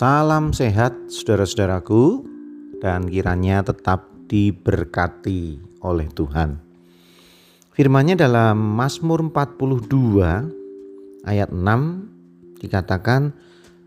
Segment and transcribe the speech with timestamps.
[0.00, 2.24] Salam sehat saudara-saudaraku
[2.80, 6.56] dan kiranya tetap diberkati oleh Tuhan.
[7.76, 10.48] Firman-Nya dalam Mazmur 42
[11.28, 12.08] ayat 6
[12.64, 13.36] dikatakan,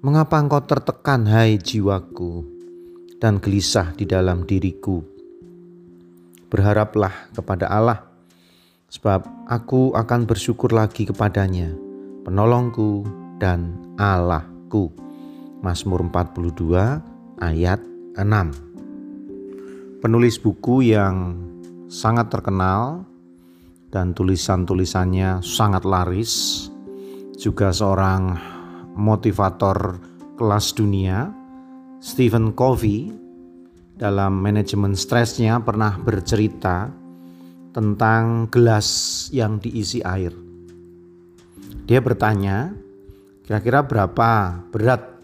[0.00, 2.40] "Mengapa engkau tertekan hai jiwaku
[3.20, 5.04] dan gelisah di dalam diriku?
[6.48, 8.00] Berharaplah kepada Allah,
[8.88, 11.68] sebab aku akan bersyukur lagi kepadanya,
[12.24, 13.04] penolongku
[13.36, 15.07] dan Allahku."
[15.58, 17.82] Mazmur 42 ayat
[18.14, 19.98] 6.
[19.98, 21.34] Penulis buku yang
[21.90, 23.02] sangat terkenal
[23.90, 26.66] dan tulisan-tulisannya sangat laris,
[27.34, 28.38] juga seorang
[28.94, 29.98] motivator
[30.38, 31.34] kelas dunia,
[31.98, 33.10] Stephen Covey
[33.98, 36.86] dalam manajemen stresnya pernah bercerita
[37.74, 38.86] tentang gelas
[39.34, 40.30] yang diisi air.
[41.90, 42.70] Dia bertanya,
[43.42, 45.17] kira-kira berapa berat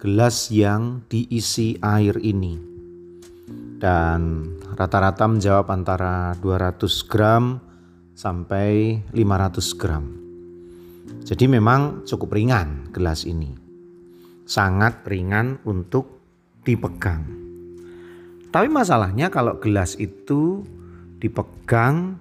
[0.00, 2.56] gelas yang diisi air ini.
[3.80, 7.60] Dan rata-rata menjawab antara 200 gram
[8.16, 10.04] sampai 500 gram.
[11.20, 13.52] Jadi memang cukup ringan gelas ini.
[14.48, 16.20] Sangat ringan untuk
[16.64, 17.22] dipegang.
[18.50, 20.64] Tapi masalahnya kalau gelas itu
[21.20, 22.16] dipegang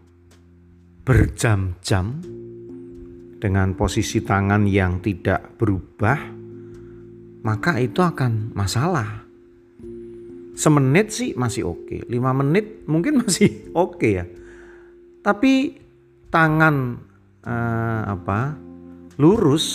[1.08, 2.22] berjam-jam
[3.40, 6.39] dengan posisi tangan yang tidak berubah
[7.44, 9.24] maka itu akan masalah.
[10.60, 14.26] Semenit sih masih oke, lima menit mungkin masih oke ya.
[15.24, 15.80] Tapi
[16.28, 17.00] tangan
[17.44, 18.56] eh, apa
[19.20, 19.68] lurus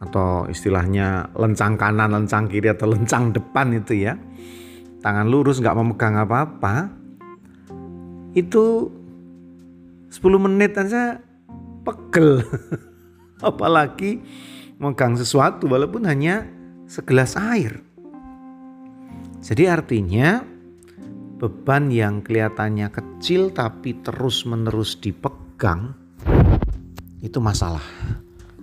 [0.00, 4.16] atau istilahnya lencang kanan, lencang kiri atau lencang depan itu ya.
[5.00, 6.92] Tangan lurus nggak memegang apa-apa.
[8.36, 8.92] Itu
[10.12, 11.20] 10 menit aja
[11.84, 12.44] pegel.
[13.48, 14.20] Apalagi
[14.80, 16.48] megang sesuatu walaupun hanya
[16.88, 17.84] segelas air.
[19.44, 20.40] Jadi artinya
[21.36, 25.92] beban yang kelihatannya kecil tapi terus-menerus dipegang
[27.20, 27.84] itu masalah.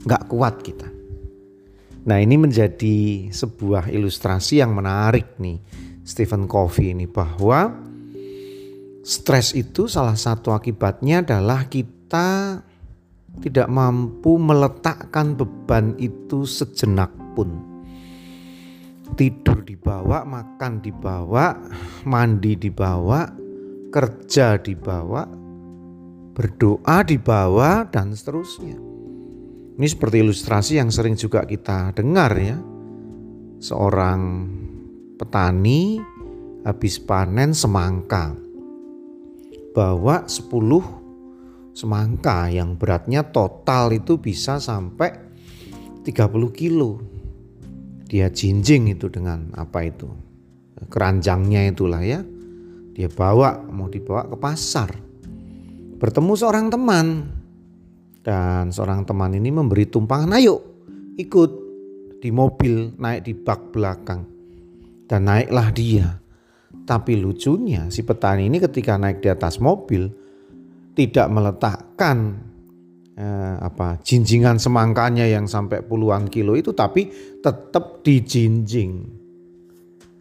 [0.02, 0.90] Nggak kuat kita.
[2.08, 5.62] Nah ini menjadi sebuah ilustrasi yang menarik nih
[6.02, 7.68] Stephen Covey ini bahwa
[9.04, 12.64] stres itu salah satu akibatnya adalah kita
[13.42, 17.54] tidak mampu meletakkan beban itu sejenak pun.
[19.16, 21.56] Tidur dibawa, makan dibawa,
[22.04, 23.24] mandi dibawa,
[23.88, 25.24] kerja dibawa,
[26.36, 28.78] berdoa dibawa, dan seterusnya.
[29.78, 32.58] Ini seperti ilustrasi yang sering juga kita dengar ya.
[33.62, 34.22] Seorang
[35.16, 36.02] petani
[36.66, 38.36] habis panen semangka.
[39.72, 41.07] Bawa 10
[41.78, 45.14] semangka yang beratnya total itu bisa sampai
[46.02, 46.98] 30 kilo.
[48.10, 50.10] Dia jinjing itu dengan apa itu?
[50.90, 52.26] Keranjangnya itulah ya.
[52.98, 54.90] Dia bawa, mau dibawa ke pasar.
[56.02, 57.08] Bertemu seorang teman.
[58.26, 60.60] Dan seorang teman ini memberi tumpangan, ayo
[61.16, 61.52] ikut
[62.20, 64.26] di mobil, naik di bak belakang.
[65.06, 66.20] Dan naiklah dia.
[66.88, 70.27] Tapi lucunya si petani ini ketika naik di atas mobil,
[70.98, 72.42] tidak meletakkan
[73.14, 79.06] eh, apa jinjingan semangkanya yang sampai puluhan kilo itu tapi tetap dijinjing.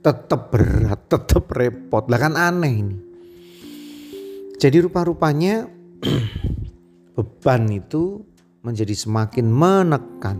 [0.05, 2.05] Tetap berat tetap repot.
[2.13, 2.97] Lah kan aneh ini.
[4.61, 5.65] Jadi rupa-rupanya
[7.17, 8.21] beban itu
[8.61, 10.39] menjadi semakin menekan.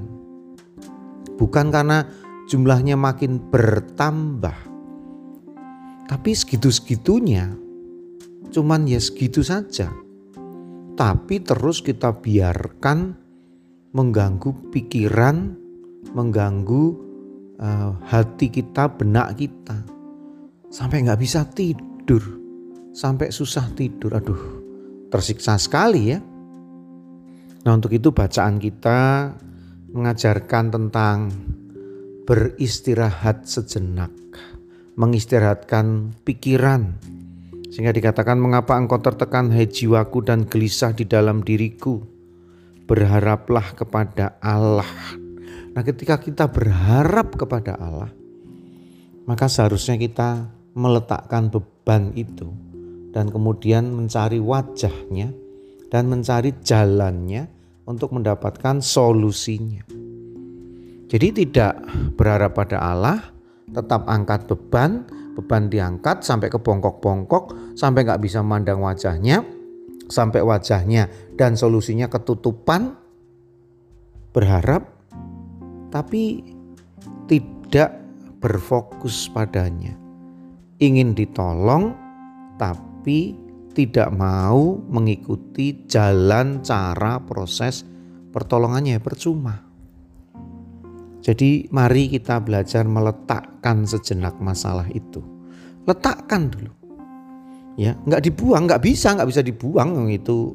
[1.37, 2.05] Bukan karena
[2.49, 4.57] jumlahnya makin bertambah
[6.07, 7.57] tapi segitu-segitunya.
[8.55, 10.06] Cuman ya segitu saja
[10.97, 13.13] tapi terus kita biarkan
[13.93, 15.53] mengganggu pikiran,
[16.17, 16.85] mengganggu
[17.61, 19.77] uh, hati kita, benak kita,
[20.73, 22.25] sampai nggak bisa tidur,
[22.97, 24.17] sampai susah tidur.
[24.17, 24.43] Aduh,
[25.13, 26.19] tersiksa sekali ya.
[27.65, 29.33] Nah untuk itu bacaan kita
[29.93, 31.33] mengajarkan tentang
[32.27, 34.13] beristirahat sejenak,
[34.99, 36.99] mengistirahatkan pikiran,
[37.71, 42.03] sehingga dikatakan mengapa engkau tertekan hai jiwaku dan gelisah di dalam diriku.
[42.87, 44.87] Berharaplah kepada Allah.
[45.75, 48.11] Nah ketika kita berharap kepada Allah.
[49.27, 50.47] Maka seharusnya kita
[50.79, 52.47] meletakkan beban itu.
[53.11, 55.35] Dan kemudian mencari wajahnya.
[55.91, 57.51] Dan mencari jalannya
[57.87, 59.87] untuk mendapatkan solusinya.
[61.07, 61.79] Jadi tidak
[62.19, 63.31] berharap pada Allah,
[63.71, 69.45] tetap angkat beban, beban diangkat sampai ke bongkok-bongkok, sampai nggak bisa memandang wajahnya,
[70.09, 72.97] sampai wajahnya dan solusinya ketutupan,
[74.33, 74.89] berharap,
[75.93, 76.41] tapi
[77.29, 78.01] tidak
[78.41, 79.93] berfokus padanya.
[80.81, 81.93] Ingin ditolong
[82.57, 83.37] tapi
[83.77, 87.85] tidak mau mengikuti jalan cara proses
[88.33, 89.66] pertolongannya percuma.
[91.27, 95.19] Jadi mari kita belajar meletakkan sejenak masalah itu.
[95.83, 96.71] Letakkan dulu.
[97.75, 100.55] Ya, nggak dibuang, nggak bisa, nggak bisa dibuang itu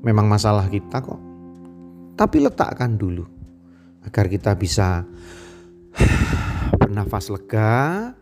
[0.00, 1.20] memang masalah kita kok.
[2.16, 3.28] Tapi letakkan dulu
[4.00, 5.04] agar kita bisa
[6.80, 8.16] bernafas lega,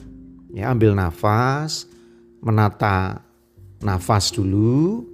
[0.51, 1.87] ya ambil nafas,
[2.43, 3.23] menata
[3.79, 5.07] nafas dulu,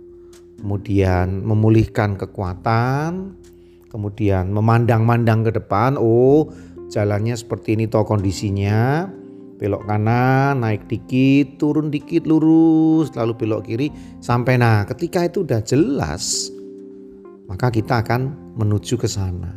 [0.57, 3.37] kemudian memulihkan kekuatan,
[3.93, 6.49] kemudian memandang-mandang ke depan, oh
[6.89, 9.05] jalannya seperti ini toh kondisinya,
[9.61, 13.93] belok kanan, naik dikit, turun dikit, lurus, lalu belok kiri,
[14.25, 16.49] sampai nah ketika itu udah jelas,
[17.47, 19.53] maka kita akan menuju ke sana.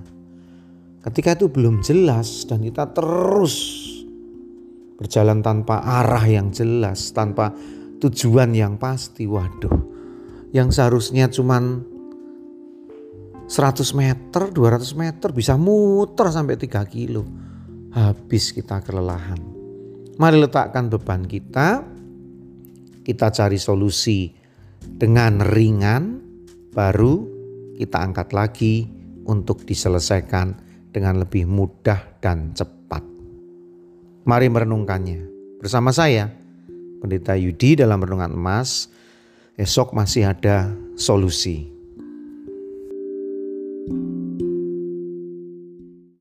[1.00, 3.88] Ketika itu belum jelas dan kita terus
[5.00, 7.54] berjalan tanpa arah yang jelas, tanpa
[8.02, 9.30] tujuan yang pasti.
[9.30, 9.78] Waduh,
[10.50, 11.95] yang seharusnya cuman
[13.46, 17.24] 100 meter, 200 meter bisa muter sampai 3 kilo.
[17.94, 19.40] Habis kita kelelahan.
[20.18, 21.86] Mari letakkan beban kita.
[23.06, 24.34] Kita cari solusi
[24.82, 26.18] dengan ringan
[26.74, 27.22] baru
[27.78, 28.90] kita angkat lagi
[29.30, 30.58] untuk diselesaikan
[30.90, 33.06] dengan lebih mudah dan cepat.
[34.26, 35.22] Mari merenungkannya
[35.62, 36.34] bersama saya
[37.06, 38.90] Pendeta Yudi dalam Renungan Emas,
[39.60, 41.75] esok masih ada solusi.